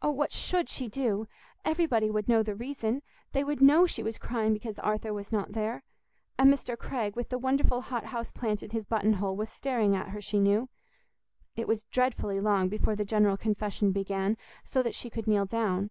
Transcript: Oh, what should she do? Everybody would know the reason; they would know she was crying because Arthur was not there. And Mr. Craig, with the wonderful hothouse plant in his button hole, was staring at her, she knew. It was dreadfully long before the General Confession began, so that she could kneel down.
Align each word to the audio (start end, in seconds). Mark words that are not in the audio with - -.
Oh, 0.00 0.10
what 0.10 0.32
should 0.32 0.70
she 0.70 0.88
do? 0.88 1.28
Everybody 1.62 2.10
would 2.10 2.26
know 2.26 2.42
the 2.42 2.54
reason; 2.54 3.02
they 3.32 3.44
would 3.44 3.60
know 3.60 3.84
she 3.84 4.02
was 4.02 4.16
crying 4.16 4.54
because 4.54 4.78
Arthur 4.78 5.12
was 5.12 5.30
not 5.30 5.52
there. 5.52 5.82
And 6.38 6.50
Mr. 6.50 6.74
Craig, 6.74 7.14
with 7.14 7.28
the 7.28 7.36
wonderful 7.38 7.82
hothouse 7.82 8.32
plant 8.32 8.62
in 8.62 8.70
his 8.70 8.86
button 8.86 9.12
hole, 9.12 9.36
was 9.36 9.50
staring 9.50 9.94
at 9.94 10.08
her, 10.08 10.22
she 10.22 10.40
knew. 10.40 10.70
It 11.54 11.68
was 11.68 11.84
dreadfully 11.84 12.40
long 12.40 12.70
before 12.70 12.96
the 12.96 13.04
General 13.04 13.36
Confession 13.36 13.92
began, 13.92 14.38
so 14.64 14.82
that 14.82 14.94
she 14.94 15.10
could 15.10 15.26
kneel 15.26 15.44
down. 15.44 15.90